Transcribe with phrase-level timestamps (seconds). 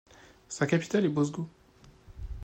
[0.49, 1.47] Sa capitale est Bosgo.